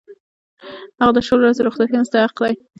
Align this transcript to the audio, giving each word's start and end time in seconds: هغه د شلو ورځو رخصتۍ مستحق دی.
هغه 1.01 1.11
د 1.15 1.19
شلو 1.27 1.41
ورځو 1.43 1.65
رخصتۍ 1.67 1.97
مستحق 2.01 2.37
دی. 2.43 2.53